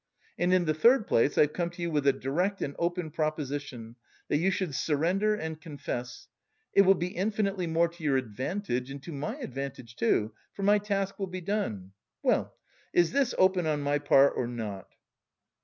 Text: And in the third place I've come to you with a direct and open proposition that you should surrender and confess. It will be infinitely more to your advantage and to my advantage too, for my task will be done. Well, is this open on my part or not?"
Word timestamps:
And 0.39 0.51
in 0.51 0.65
the 0.65 0.73
third 0.73 1.05
place 1.05 1.37
I've 1.37 1.53
come 1.53 1.69
to 1.69 1.81
you 1.83 1.91
with 1.91 2.07
a 2.07 2.11
direct 2.11 2.63
and 2.63 2.75
open 2.79 3.11
proposition 3.11 3.97
that 4.29 4.37
you 4.39 4.49
should 4.49 4.73
surrender 4.73 5.35
and 5.35 5.61
confess. 5.61 6.27
It 6.73 6.81
will 6.81 6.95
be 6.95 7.09
infinitely 7.09 7.67
more 7.67 7.87
to 7.87 8.03
your 8.03 8.17
advantage 8.17 8.89
and 8.89 9.03
to 9.03 9.11
my 9.11 9.35
advantage 9.37 9.95
too, 9.95 10.33
for 10.53 10.63
my 10.63 10.79
task 10.79 11.19
will 11.19 11.27
be 11.27 11.39
done. 11.39 11.91
Well, 12.23 12.55
is 12.93 13.11
this 13.11 13.35
open 13.37 13.67
on 13.67 13.81
my 13.81 13.99
part 13.99 14.33
or 14.35 14.47
not?" 14.47 14.87